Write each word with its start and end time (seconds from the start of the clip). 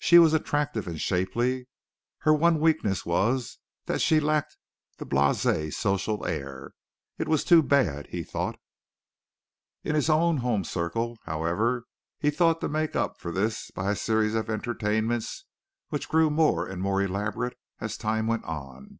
She 0.00 0.18
was 0.18 0.34
attractive 0.34 0.88
and 0.88 1.00
shapely. 1.00 1.68
Her 2.22 2.34
one 2.34 2.58
weakness 2.58 3.06
was 3.06 3.58
that 3.86 4.00
she 4.00 4.18
lacked 4.18 4.56
the 4.98 5.06
blasé 5.06 5.72
social 5.72 6.26
air. 6.26 6.72
It 7.18 7.28
was 7.28 7.44
too 7.44 7.62
bad, 7.62 8.08
he 8.08 8.24
thought. 8.24 8.58
In 9.84 9.94
his 9.94 10.10
own 10.10 10.38
home 10.38 10.54
and 10.62 10.66
circle, 10.66 11.18
however, 11.24 11.84
he 12.18 12.30
thought 12.32 12.60
to 12.62 12.68
make 12.68 12.96
up 12.96 13.20
for 13.20 13.30
this 13.30 13.70
by 13.70 13.92
a 13.92 13.94
series 13.94 14.34
of 14.34 14.50
entertainments 14.50 15.44
which 15.90 16.08
grew 16.08 16.30
more 16.30 16.66
and 16.66 16.82
more 16.82 17.00
elaborate 17.00 17.56
as 17.78 17.96
time 17.96 18.26
went 18.26 18.42
on. 18.46 18.98